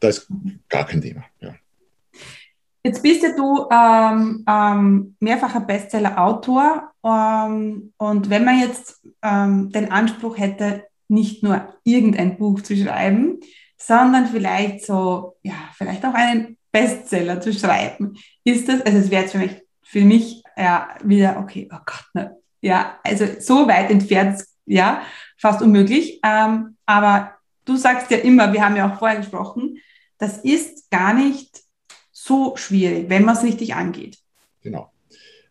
[0.00, 0.28] Das ist
[0.68, 1.24] gar kein Thema.
[1.40, 1.54] Ja.
[2.86, 9.90] Jetzt bist ja du ähm, ähm, mehrfacher Bestseller-Autor ähm, und wenn man jetzt ähm, den
[9.90, 13.40] Anspruch hätte, nicht nur irgendein Buch zu schreiben,
[13.76, 18.16] sondern vielleicht so, ja, vielleicht auch einen Bestseller zu schreiben.
[18.44, 22.06] Ist das, also es wäre jetzt für mich, für mich ja wieder, okay, oh Gott,
[22.14, 25.02] ne, ja, also so weit entfernt, ja,
[25.36, 26.20] fast unmöglich.
[26.24, 27.34] Ähm, aber
[27.64, 29.78] du sagst ja immer, wir haben ja auch vorher gesprochen,
[30.18, 31.60] das ist gar nicht
[32.10, 34.18] so schwierig, wenn man es richtig angeht.
[34.62, 34.90] Genau.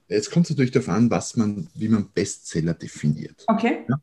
[0.07, 3.43] Jetzt kommt es natürlich darauf an, was man, wie man Bestseller definiert.
[3.47, 3.85] Okay.
[3.87, 4.01] Ja?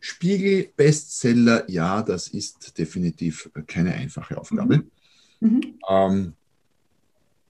[0.00, 4.84] Spiegel, Bestseller, ja, das ist definitiv keine einfache Aufgabe.
[5.40, 5.48] Mhm.
[5.48, 5.74] Mhm.
[5.88, 6.32] Ähm,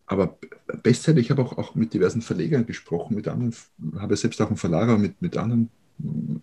[0.06, 0.38] aber
[0.82, 3.54] Bestseller, ich habe auch, auch mit diversen Verlegern gesprochen, mit anderen,
[3.96, 5.70] habe selbst auch einen Verlager mit, mit anderen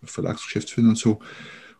[0.03, 1.19] Verlagsgeschäftsführern und so.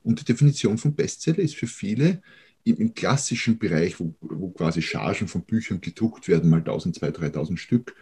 [0.04, 2.22] Und die Definition von Bestseller ist für viele
[2.64, 7.36] im, im klassischen Bereich, wo, wo, quasi Chargen von Büchern gedruckt werden, mal 1000, 2000,
[7.36, 7.96] 3000 Stück,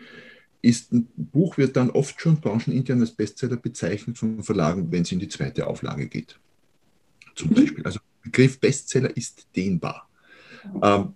[0.67, 5.11] ist ein Buch wird dann oft schon branchenintern als Bestseller bezeichnet von Verlagen, wenn es
[5.11, 6.39] in die zweite Auflage geht.
[7.35, 7.55] Zum mhm.
[7.55, 7.85] Beispiel.
[7.85, 10.09] Also Begriff Bestseller ist dehnbar.
[10.83, 11.13] Ähm,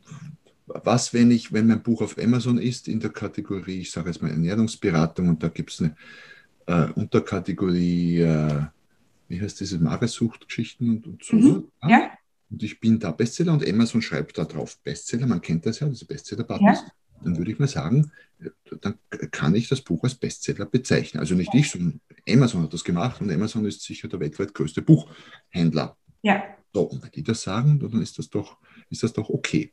[0.66, 4.22] was, wenn ich, wenn mein Buch auf Amazon ist, in der Kategorie, ich sage jetzt
[4.22, 5.96] mal Ernährungsberatung und da gibt es eine
[6.68, 8.62] äh, Unterkategorie, äh,
[9.28, 11.38] wie heißt diese Magersuchtgeschichten und, und so.
[11.38, 11.68] Mhm.
[11.90, 12.12] Ja.
[12.50, 15.90] Und ich bin da Bestseller und Amazon schreibt da drauf Bestseller, man kennt das ja,
[15.90, 16.80] diese Bestseller-Buttons.
[16.80, 16.92] Ja
[17.24, 18.12] dann würde ich mal sagen,
[18.82, 18.96] dann
[19.32, 21.20] kann ich das Buch als Bestseller bezeichnen.
[21.20, 24.82] Also nicht ich, sondern Amazon hat das gemacht und Amazon ist sicher der weltweit größte
[24.82, 25.98] Buchhändler.
[26.22, 26.44] Ja.
[26.74, 28.58] So, und wenn die das sagen, dann ist das doch,
[28.90, 29.72] ist das doch okay.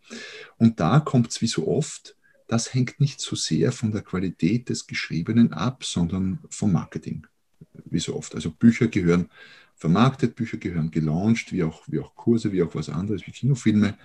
[0.57, 2.17] Und da kommt es wie so oft,
[2.49, 7.27] das hängt nicht so sehr von der Qualität des Geschriebenen ab, sondern vom Marketing.
[7.85, 8.35] Wie so oft.
[8.35, 9.29] Also Bücher gehören
[9.77, 13.97] vermarktet, Bücher gehören gelauncht, wie auch, wie auch Kurse, wie auch was anderes, wie Kinofilme.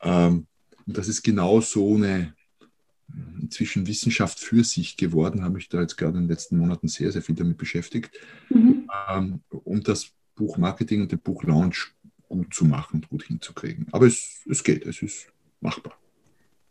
[0.00, 0.46] Ähm,
[0.86, 2.34] und das ist genau so eine,
[3.40, 7.12] inzwischen Wissenschaft für sich geworden, habe ich da jetzt gerade in den letzten Monaten sehr,
[7.12, 8.88] sehr viel damit beschäftigt, mhm.
[9.08, 11.94] ähm, um das Buchmarketing und den Buchlaunch
[12.28, 13.86] gut zu machen, gut hinzukriegen.
[13.92, 15.28] Aber es, es geht, es ist
[15.60, 15.96] machbar.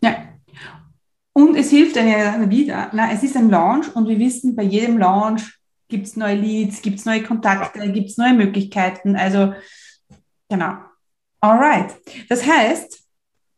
[0.02, 0.30] Ja.
[1.34, 2.92] Und es hilft dann ja wieder.
[2.94, 6.82] Na, es ist ein Launch und wir wissen, bei jedem Launch gibt es neue Leads,
[6.82, 7.92] gibt es neue Kontakte, ja.
[7.92, 9.16] gibt es neue Möglichkeiten.
[9.16, 9.54] Also,
[10.50, 10.78] genau.
[11.42, 11.96] Alright.
[12.30, 13.04] Das heißt,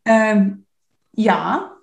[0.05, 0.65] ähm,
[1.13, 1.76] ja,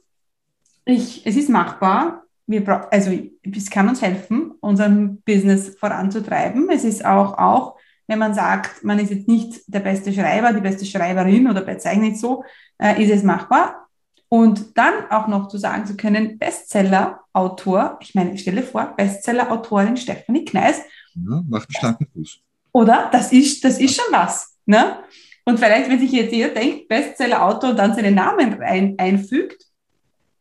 [0.84, 2.22] ich, es ist machbar.
[2.46, 3.10] Wir, also
[3.42, 6.68] es kann uns helfen, unseren Business voranzutreiben.
[6.70, 10.60] Es ist auch, auch, wenn man sagt, man ist jetzt nicht der beste Schreiber, die
[10.60, 12.44] beste Schreiberin oder bezeichnet so,
[12.78, 13.88] äh, ist es machbar.
[14.28, 20.44] Und dann auch noch zu sagen zu können, Bestseller-Autor, ich meine, stelle vor, Bestseller-Autorin Stephanie
[20.44, 20.82] Kneis.
[21.14, 22.40] Ja, macht einen starken Fuß.
[22.72, 23.08] Oder?
[23.12, 24.56] Das ist, das ist schon was.
[24.66, 24.98] Ne?
[25.44, 29.64] Und vielleicht, wenn sich jetzt jeder denkt, Bestseller-Autor und dann seinen Namen rein, einfügt,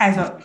[0.04, 0.38] also,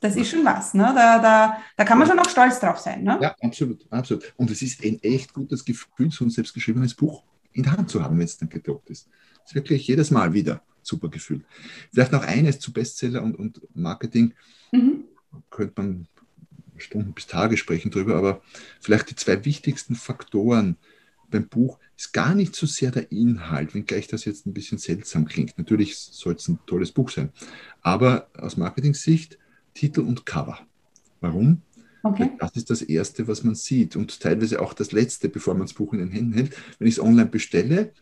[0.00, 0.74] das ist schon was.
[0.74, 0.92] Ne?
[0.94, 3.02] Da, da, da kann man schon auch stolz drauf sein.
[3.02, 3.18] Ne?
[3.20, 4.32] Ja, absolut, absolut.
[4.36, 8.02] Und es ist ein echt gutes Gefühl, so ein selbstgeschriebenes Buch in der Hand zu
[8.02, 9.08] haben, wenn es dann gedruckt ist.
[9.38, 11.44] Das ist wirklich jedes Mal wieder super Gefühl.
[11.92, 14.34] Vielleicht noch eines zu Bestseller und, und Marketing.
[14.72, 15.04] Mhm.
[15.50, 16.08] Könnte man
[16.76, 18.42] Stunden bis Tage sprechen drüber, aber
[18.80, 20.76] vielleicht die zwei wichtigsten Faktoren
[21.30, 25.26] beim Buch ist gar nicht so sehr der Inhalt, wenngleich das jetzt ein bisschen seltsam
[25.26, 25.58] klingt.
[25.58, 27.30] Natürlich soll es ein tolles Buch sein,
[27.82, 29.38] aber aus Marketing-Sicht
[29.74, 30.58] Titel und Cover.
[31.20, 31.62] Warum?
[32.02, 32.30] Okay.
[32.38, 35.74] Das ist das Erste, was man sieht und teilweise auch das Letzte, bevor man das
[35.74, 36.56] Buch in den Händen hält.
[36.78, 37.92] Wenn ich es online bestelle,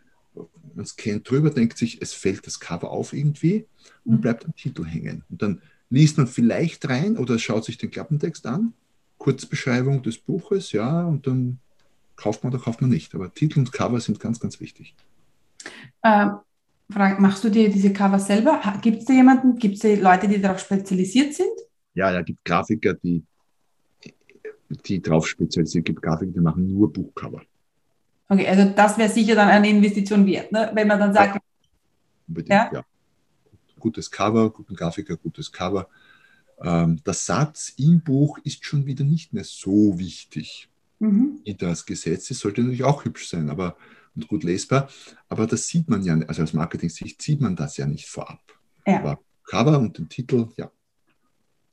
[0.74, 3.66] man scannt drüber, denkt sich, es fällt das Cover auf irgendwie
[4.04, 4.20] und mhm.
[4.20, 5.24] bleibt am Titel hängen.
[5.30, 8.74] Und dann liest man vielleicht rein oder schaut sich den Klappentext an,
[9.18, 11.60] Kurzbeschreibung des Buches, ja, und dann
[12.16, 13.14] kauft man oder kauft man nicht.
[13.14, 14.94] Aber Titel und Cover sind ganz, ganz wichtig.
[16.02, 16.28] Äh,
[16.90, 18.60] Frank, machst du dir diese Cover selber?
[18.82, 21.48] Gibt es da jemanden, gibt es Leute, die darauf spezialisiert sind?
[21.94, 23.24] Ja, ja, gibt Grafiker, die,
[24.68, 25.80] die darauf spezialisiert sind.
[25.80, 27.42] Es gibt Grafiker, die machen nur Buchcover.
[28.28, 30.70] Okay, also das wäre sicher dann eine Investition wert, ne?
[30.74, 31.36] wenn man dann sagt.
[31.36, 31.40] Ja,
[32.26, 32.70] unbedingt, ja.
[32.72, 32.84] ja.
[33.78, 35.88] Gutes Cover, guten Grafiker, gutes Cover.
[36.62, 40.68] Ähm, der Satz im Buch ist schon wieder nicht mehr so wichtig.
[40.98, 41.40] Mhm.
[41.58, 43.76] Das Gesetz das sollte natürlich auch hübsch sein aber,
[44.14, 44.88] und gut lesbar,
[45.28, 48.40] aber das sieht man ja, also aus Marketing-Sicht sieht man das ja nicht vorab.
[48.86, 48.98] Ja.
[48.98, 50.70] Aber Cover und den Titel, ja.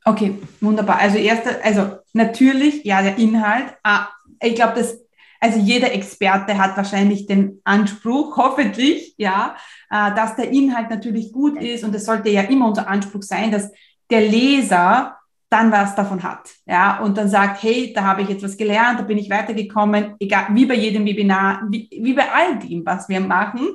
[0.03, 0.97] Okay, wunderbar.
[0.97, 3.75] Also erste, also natürlich, ja, der Inhalt.
[3.84, 4.07] Ah,
[4.41, 4.97] ich glaube, dass
[5.39, 9.55] also jeder Experte hat wahrscheinlich den Anspruch, hoffentlich, ja,
[9.89, 13.51] äh, dass der Inhalt natürlich gut ist und es sollte ja immer unser Anspruch sein,
[13.51, 13.71] dass
[14.10, 15.17] der Leser
[15.51, 18.99] dann was davon hat, ja, und dann sagt, hey, da habe ich jetzt was gelernt,
[18.99, 23.09] da bin ich weitergekommen, egal, wie bei jedem Webinar, wie, wie bei all dem, was
[23.09, 23.67] wir machen,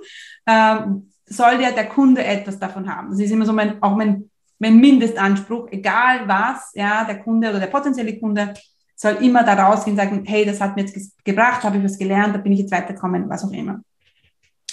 [0.46, 3.10] ähm, soll ja der Kunde etwas davon haben.
[3.10, 7.60] Das ist immer so mein, auch mein, mein Mindestanspruch, egal was, ja, der Kunde oder
[7.60, 8.54] der potenzielle Kunde
[8.94, 11.98] soll immer da rausgehen und sagen, hey, das hat mir jetzt gebracht, habe ich was
[11.98, 13.82] gelernt, da bin ich jetzt weitergekommen, was auch immer.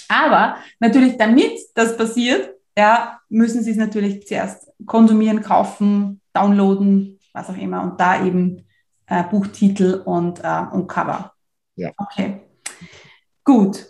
[0.08, 7.48] Aber natürlich, damit das passiert, ja, müssen Sie es natürlich zuerst konsumieren, kaufen, downloaden, was
[7.48, 8.66] auch immer, und da eben
[9.06, 11.32] äh, Buchtitel und, äh, und Cover.
[11.76, 11.90] Ja.
[11.96, 12.40] Okay.
[13.42, 13.86] Gut.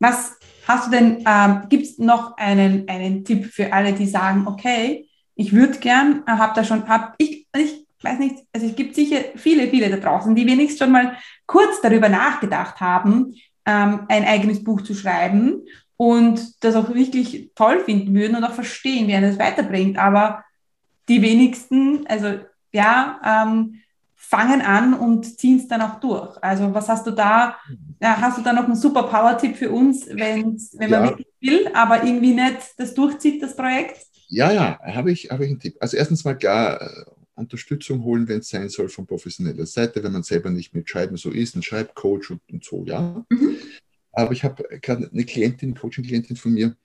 [0.00, 0.36] Was
[0.66, 5.08] hast du denn, ähm, gibt es noch einen, einen Tipp für alle, die sagen, okay,
[5.34, 8.94] ich würde gern, äh, habe da schon, habe ich, ich weiß nicht, also es gibt
[8.94, 13.34] sicher viele, viele da draußen, die wenigstens schon mal kurz darüber nachgedacht haben,
[13.66, 15.62] ähm, ein eigenes Buch zu schreiben
[15.96, 19.98] und das auch wirklich toll finden würden und auch verstehen, wie er das weiterbringt.
[19.98, 20.44] Aber
[21.08, 22.40] die wenigsten, also
[22.72, 23.80] ja, ähm,
[24.14, 26.36] fangen an und ziehen es dann auch durch.
[26.42, 27.56] Also was hast du da?
[28.00, 31.02] Ja, hast du da noch einen super Power-Tipp für uns, wenn man ja.
[31.04, 34.06] wirklich will, aber irgendwie nicht das durchzieht, das Projekt?
[34.28, 35.76] Ja, ja, habe ich, hab ich einen Tipp.
[35.80, 40.24] Also erstens mal klar, Unterstützung holen, wenn es sein soll, von professioneller Seite, wenn man
[40.24, 43.24] selber nicht mit Schreiben so ist, ein Schreibcoach und, und so, ja.
[43.30, 43.56] Mhm.
[44.12, 46.76] Aber ich habe gerade eine Klientin, Coaching-Klientin von mir,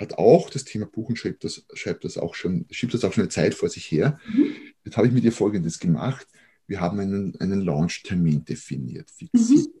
[0.00, 3.12] hat auch das Thema Buch und schreibt das, schreibt das auch schon, schiebt das auch
[3.12, 4.18] schon eine Zeit vor sich her.
[4.26, 4.54] Mhm.
[4.84, 6.26] Jetzt habe ich mit ihr Folgendes gemacht.
[6.66, 9.66] Wir haben einen, einen Launch-Termin definiert, fixiert.
[9.66, 9.80] Mhm.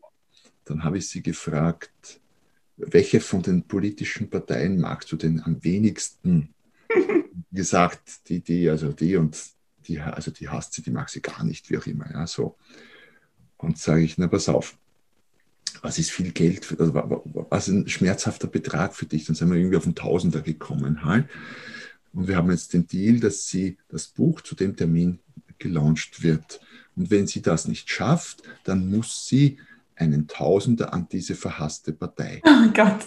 [0.64, 2.20] Dann habe ich sie gefragt,
[2.76, 6.54] welche von den politischen Parteien magst du denn am wenigsten?
[7.52, 9.38] gesagt, die, die, also die und
[9.86, 12.10] die, also die hasst sie, die mag sie gar nicht, wie auch immer.
[12.12, 12.56] Ja, so.
[13.56, 14.78] Und sage ich, na pass auf,
[15.82, 19.24] was ist viel Geld, für, also was ist ein schmerzhafter Betrag für dich?
[19.26, 21.28] Dann sind wir irgendwie auf einen Tausender gekommen halt.
[22.12, 25.20] Und wir haben jetzt den Deal, dass sie das Buch zu dem Termin
[25.58, 26.60] gelauncht wird.
[26.96, 29.58] Und wenn sie das nicht schafft, dann muss sie
[29.94, 32.42] einen Tausender an diese verhasste Partei.
[32.46, 33.06] Oh Gott.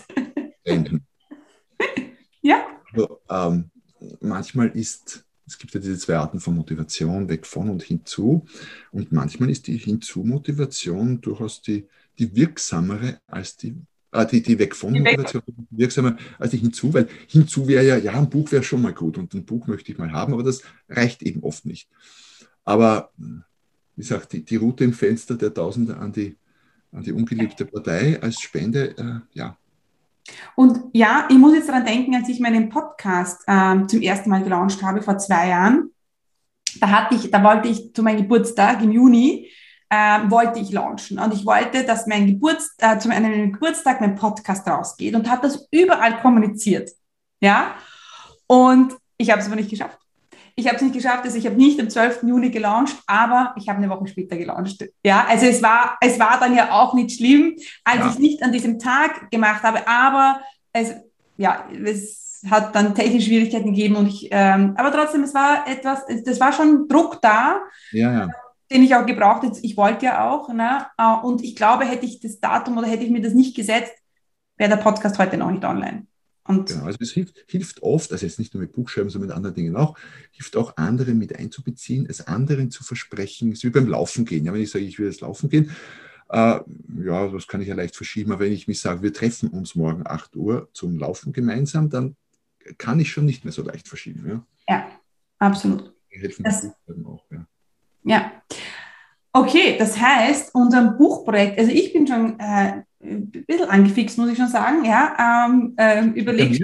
[0.63, 1.05] Enden.
[2.45, 2.65] Ja.
[2.91, 3.71] Also, ähm,
[4.19, 8.45] manchmal ist es gibt ja diese zwei Arten von Motivation, weg von und hinzu.
[8.91, 11.87] Und manchmal ist die Hinzu-Motivation durchaus die,
[12.19, 13.75] die wirksamere als die,
[14.11, 18.13] äh, die, die weg von Motivation wirksamer als die hinzu, weil hinzu wäre ja, ja,
[18.13, 20.61] ein Buch wäre schon mal gut und ein Buch möchte ich mal haben, aber das
[20.89, 21.89] reicht eben oft nicht.
[22.63, 26.37] Aber wie gesagt, die, die Route im Fenster der Tausende an die,
[26.91, 29.57] an die ungeliebte Partei als Spende, äh, ja,
[30.55, 34.43] und ja, ich muss jetzt daran denken, als ich meinen Podcast ähm, zum ersten Mal
[34.43, 35.91] gelauncht habe vor zwei Jahren,
[36.79, 39.49] da hatte ich, da wollte ich zu meinem Geburtstag im Juni
[39.93, 44.15] äh, wollte ich launchen und ich wollte, dass mein Geburtstag, äh, zu meinem Geburtstag mein
[44.15, 46.89] Podcast rausgeht und habe das überall kommuniziert,
[47.39, 47.75] ja.
[48.47, 49.99] Und ich habe es aber nicht geschafft.
[50.55, 52.23] Ich habe es nicht geschafft, also ich habe nicht am 12.
[52.23, 54.83] Juni gelauncht, aber ich habe eine Woche später gelauncht.
[55.03, 58.05] Ja, also es war, es war dann ja auch nicht schlimm, als ja.
[58.05, 60.93] ich es nicht an diesem Tag gemacht habe, aber es,
[61.37, 66.03] ja, es hat dann technische Schwierigkeiten gegeben und ich, ähm, aber trotzdem, es war etwas,
[66.25, 67.61] das war schon Druck da.
[67.91, 68.29] Ja, ja
[68.73, 69.59] den ich auch gebraucht hätte.
[69.61, 70.51] Ich wollte ja auch.
[70.51, 70.85] Ne?
[70.97, 73.93] Äh, und ich glaube, hätte ich das Datum oder hätte ich mir das nicht gesetzt,
[74.57, 76.07] wäre der Podcast heute noch nicht online.
[76.45, 79.35] Und genau, also es hilft, hilft oft, also jetzt nicht nur mit Buchschreiben, sondern mit
[79.37, 79.97] anderen Dingen auch,
[80.31, 84.45] hilft auch andere mit einzubeziehen, es anderen zu versprechen, es ist wie beim Laufen gehen.
[84.45, 85.71] Ja, wenn ich sage, ich will jetzt laufen gehen,
[86.29, 86.59] äh,
[87.05, 89.75] ja, das kann ich ja leicht verschieben, aber wenn ich mich sage, wir treffen uns
[89.75, 92.17] morgen 8 Uhr zum Laufen gemeinsam, dann
[92.77, 94.27] kann ich schon nicht mehr so leicht verschieben.
[94.27, 94.87] Ja, ja
[95.39, 95.93] absolut.
[96.09, 96.65] Helfen das,
[97.05, 97.47] auch, ja.
[98.03, 98.31] Ja.
[99.31, 104.37] Okay, das heißt, unser Buchprojekt, also ich bin schon äh, ein bisschen angefixt, muss ich
[104.37, 106.59] schon sagen, ja, ähm, ähm, überlegt.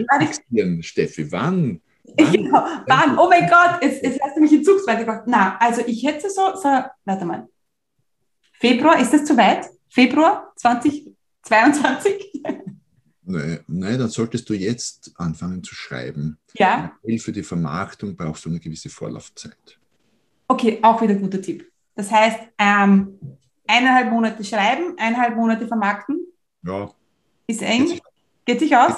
[0.49, 1.81] Ja, Steffi, wann?
[2.17, 2.31] Wann?
[2.31, 3.17] Genau, wann?
[3.17, 5.23] Oh mein Gott, jetzt, jetzt hast du mich in Zugsweite gebracht.
[5.25, 6.69] Na, also ich hätte so, so,
[7.05, 7.47] warte mal,
[8.53, 9.65] Februar, ist das zu weit?
[9.87, 12.43] Februar 2022?
[13.23, 16.37] Nein, nein, dann solltest du jetzt anfangen zu schreiben.
[16.55, 16.97] Ja.
[17.03, 19.78] Weil für die Vermarktung brauchst du eine gewisse Vorlaufzeit.
[20.49, 21.71] Okay, auch wieder guter Tipp.
[21.95, 23.19] Das heißt, ähm,
[23.67, 26.25] eineinhalb Monate schreiben, eineinhalb Monate vermarkten.
[26.63, 26.89] Ja.
[27.47, 27.85] Ist eng.
[27.85, 28.01] Geht sich,
[28.45, 28.93] Geht sich aus?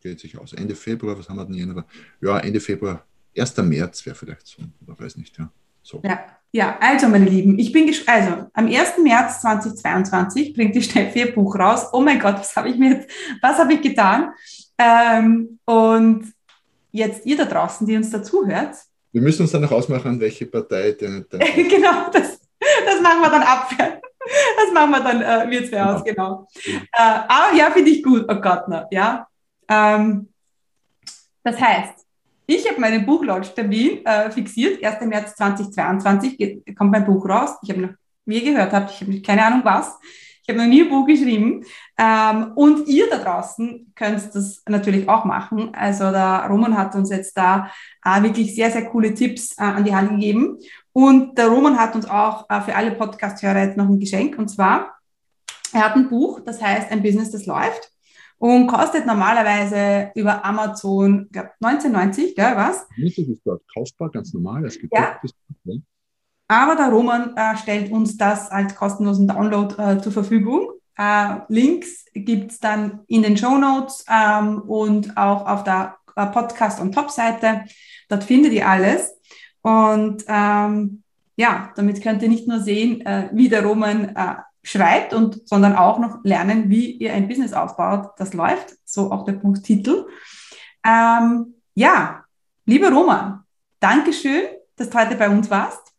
[0.00, 0.52] Geht, geht, sich aus.
[0.52, 1.84] Ende Februar, was haben wir denn hier?
[2.20, 3.06] Ja, Ende Februar,
[3.38, 3.56] 1.
[3.58, 5.50] März wäre vielleicht so, oder weiß nicht, ja.
[5.82, 6.00] So.
[6.04, 8.98] Ja, ja, also meine Lieben, ich bin also am 1.
[9.02, 11.86] März 2022 bringt die Steffi ihr Buch raus.
[11.92, 14.32] Oh mein Gott, was habe ich mir jetzt, was habe ich getan?
[14.78, 16.32] Ähm, und
[16.90, 18.76] jetzt ihr da draußen, die uns dazuhört.
[19.12, 21.26] Wir müssen uns dann noch ausmachen, welche Partei denn.
[21.30, 23.70] genau, das, das machen wir dann ab.
[24.56, 26.04] Das machen wir dann, äh, es aus, genau.
[26.04, 26.48] genau.
[26.92, 28.24] Äh, aber ja, finde ich gut.
[28.28, 29.26] Oh Gott, na, ja.
[29.68, 30.28] Ähm,
[31.42, 32.06] das heißt,
[32.46, 34.82] ich habe meinen Buchlaunch-Termin äh, fixiert.
[34.82, 35.00] 1.
[35.06, 37.56] März 2022 geht, kommt mein Buch raus.
[37.62, 37.90] Ich habe noch,
[38.24, 39.98] wie ihr gehört habt, ich habe keine Ahnung was.
[40.42, 41.64] Ich habe noch nie ein Buch geschrieben.
[41.96, 45.74] Ähm, und ihr da draußen könnt das natürlich auch machen.
[45.74, 47.70] Also der Roman hat uns jetzt da
[48.04, 50.58] äh, wirklich sehr, sehr coole Tipps äh, an die Hand gegeben.
[50.92, 54.36] Und der Roman hat uns auch äh, für alle Podcast-Hörer jetzt noch ein Geschenk.
[54.38, 54.98] Und zwar,
[55.72, 57.92] er hat ein Buch, das heißt Ein Business, das läuft
[58.42, 62.88] und kostet normalerweise über Amazon, ich glaube 19,90, gell, was?
[63.00, 64.64] Das ist dort kaufbar, ganz normal.
[64.66, 65.20] Es gibt ja.
[65.22, 65.74] ja.
[66.52, 70.68] Aber der Roman äh, stellt uns das als kostenlosen Download äh, zur Verfügung.
[70.98, 76.26] Äh, Links gibt es dann in den Show Notes ähm, und auch auf der äh,
[76.26, 77.64] Podcast- und Top-Seite.
[78.10, 79.14] Dort findet ihr alles.
[79.62, 81.02] Und ähm,
[81.36, 85.74] ja, damit könnt ihr nicht nur sehen, äh, wie der Roman äh, schreibt und sondern
[85.74, 88.76] auch noch lernen, wie ihr ein Business aufbaut, das läuft.
[88.84, 90.04] So auch der Punkt Titel.
[90.84, 92.24] Ähm, ja,
[92.66, 93.42] lieber Roman,
[93.80, 94.42] Dankeschön,
[94.76, 95.91] dass du heute bei uns warst.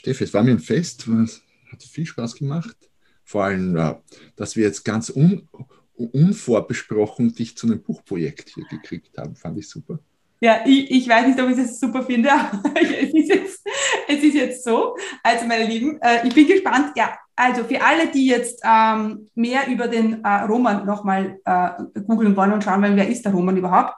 [0.00, 2.74] Steffi, es war mir ein Fest, es hat viel Spaß gemacht.
[3.22, 3.96] Vor allem, äh,
[4.34, 5.46] dass wir jetzt ganz un
[5.94, 9.98] unvorbesprochen dich zu einem Buchprojekt hier gekriegt haben, fand ich super.
[10.40, 13.68] Ja, ich, ich weiß nicht, ob ich das super finde, aber es ist jetzt,
[14.08, 14.96] es ist jetzt so.
[15.22, 16.92] Also, meine Lieben, äh, ich bin gespannt.
[16.96, 22.34] Ja, also für alle, die jetzt ähm, mehr über den äh, Roman nochmal äh, googeln
[22.34, 23.92] wollen und schauen wollen, wer ist der Roman überhaupt,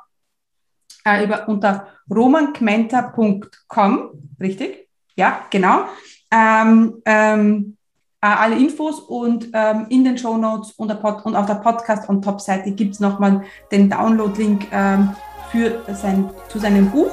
[1.05, 4.11] äh, über, unter romankmenta.com,
[4.41, 4.83] richtig?
[5.17, 5.85] Ja, genau.
[6.31, 7.77] Ähm, ähm,
[8.21, 12.23] äh, alle Infos und ähm, in den Show Notes und, und, auf der Podcast- und
[12.23, 15.15] Top-Seite gibt es nochmal den Download-Link ähm,
[15.51, 17.11] für sein, zu seinem Buch.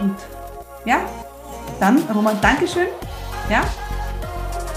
[0.00, 0.14] Und
[0.84, 1.00] ja,
[1.80, 2.86] dann Roman, Dankeschön.
[3.50, 3.62] Ja.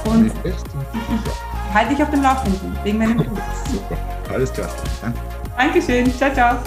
[0.06, 3.26] Und ich, ich halte dich auf dem Laufenden wegen meinem Buch.
[3.72, 3.98] Super.
[4.34, 4.70] Alles klar.
[5.02, 5.20] Danke.
[5.58, 6.14] Dankeschön.
[6.18, 6.58] Ciao, ciao.